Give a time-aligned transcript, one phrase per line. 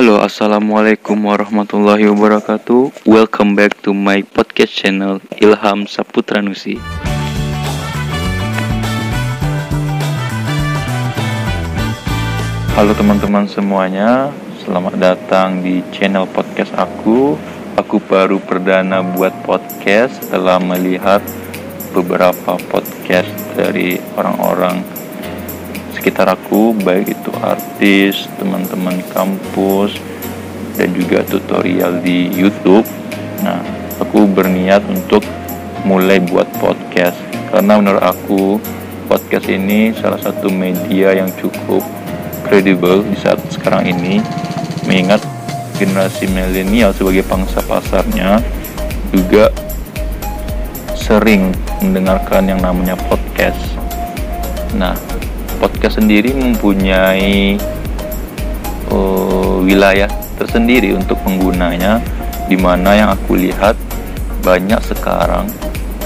[0.00, 3.04] Halo, assalamualaikum warahmatullahi wabarakatuh.
[3.04, 6.80] Welcome back to my podcast channel Ilham Saputra Nusi.
[12.72, 14.32] Halo teman-teman semuanya,
[14.64, 17.36] selamat datang di channel podcast aku.
[17.76, 21.20] Aku baru perdana buat podcast setelah melihat
[21.92, 24.80] beberapa podcast dari orang-orang
[26.00, 30.00] sekitar aku baik itu artis, teman-teman kampus
[30.80, 32.88] dan juga tutorial di YouTube.
[33.44, 33.60] Nah,
[34.00, 35.20] aku berniat untuk
[35.84, 37.20] mulai buat podcast
[37.52, 38.56] karena menurut aku
[39.12, 41.84] podcast ini salah satu media yang cukup
[42.48, 44.24] kredibel di saat sekarang ini
[44.88, 45.20] mengingat
[45.76, 48.40] generasi milenial sebagai pangsa pasarnya
[49.12, 49.52] juga
[50.96, 51.52] sering
[51.84, 53.60] mendengarkan yang namanya podcast.
[54.72, 55.09] Nah,
[55.60, 57.60] podcast sendiri mempunyai
[58.88, 60.08] uh, wilayah
[60.40, 62.00] tersendiri untuk penggunanya
[62.48, 63.76] di mana yang aku lihat
[64.40, 65.52] banyak sekarang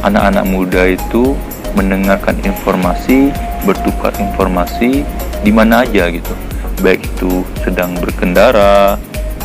[0.00, 1.36] anak-anak muda itu
[1.76, 3.28] mendengarkan informasi,
[3.68, 5.04] bertukar informasi
[5.44, 6.32] di mana aja gitu.
[6.80, 8.98] Baik itu sedang berkendara,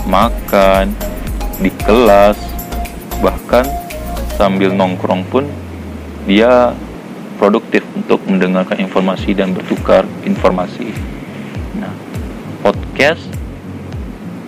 [0.09, 0.89] makan,
[1.61, 2.39] di kelas,
[3.21, 3.67] bahkan
[4.39, 5.45] sambil nongkrong pun
[6.25, 6.73] dia
[7.37, 10.89] produktif untuk mendengarkan informasi dan bertukar informasi.
[11.77, 11.93] Nah,
[12.65, 13.23] podcast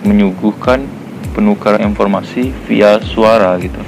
[0.02, 0.84] menyuguhkan
[1.32, 3.78] penukaran informasi via suara gitu.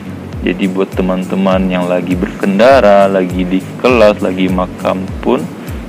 [0.42, 5.38] Jadi buat teman-teman yang lagi berkendara, lagi di kelas, lagi makam pun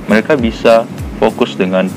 [0.06, 0.86] mereka bisa
[1.18, 1.90] fokus dengan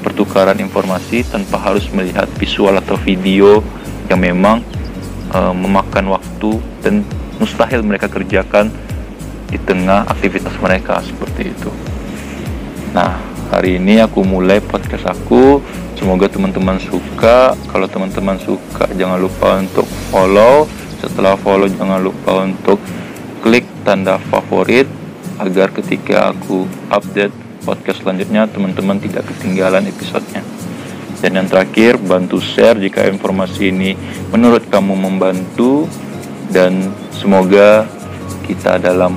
[0.00, 3.60] pertukaran informasi tanpa harus melihat visual atau video
[4.08, 4.62] yang memang
[5.34, 7.02] uh, memakan waktu dan
[7.36, 8.72] mustahil mereka kerjakan
[9.46, 11.70] di tengah aktivitas mereka seperti itu.
[12.96, 13.20] Nah,
[13.52, 15.60] hari ini aku mulai podcast aku.
[15.96, 17.52] Semoga teman-teman suka.
[17.68, 20.68] Kalau teman-teman suka, jangan lupa untuk follow.
[21.00, 22.80] Setelah follow, jangan lupa untuk
[23.44, 24.88] klik tanda favorit
[25.36, 27.32] agar ketika aku update
[27.62, 30.40] podcast selanjutnya, teman-teman tidak ketinggalan episodenya.
[31.20, 33.96] Dan yang terakhir, bantu share jika informasi ini
[34.30, 35.88] menurut kamu membantu
[36.52, 37.88] dan semoga
[38.46, 39.16] kita dalam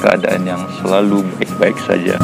[0.00, 2.14] keadaan yang selalu baik-baik saja.